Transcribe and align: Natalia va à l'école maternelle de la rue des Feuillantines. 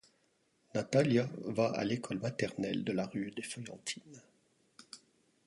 Natalia 0.73 1.25
va 1.45 1.67
à 1.73 1.83
l'école 1.83 2.17
maternelle 2.17 2.83
de 2.83 2.91
la 2.91 3.05
rue 3.05 3.29
des 3.35 3.43
Feuillantines. 3.43 4.19